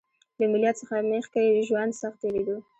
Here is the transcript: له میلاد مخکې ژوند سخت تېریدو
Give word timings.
له 0.39 0.45
میلاد 0.51 0.77
مخکې 1.13 1.63
ژوند 1.67 1.91
سخت 2.01 2.17
تېریدو 2.21 2.55